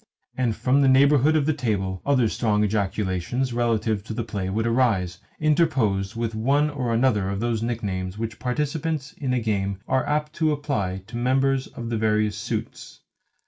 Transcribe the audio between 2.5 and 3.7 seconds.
ejaculations